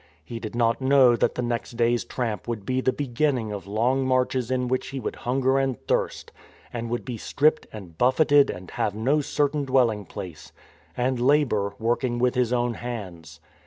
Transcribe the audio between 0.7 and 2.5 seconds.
know that the next day's tramp